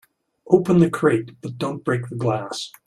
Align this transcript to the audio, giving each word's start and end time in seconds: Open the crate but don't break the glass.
Open 0.47 0.79
the 0.79 0.89
crate 0.89 1.35
but 1.41 1.59
don't 1.59 1.85
break 1.85 2.09
the 2.09 2.15
glass. 2.15 2.71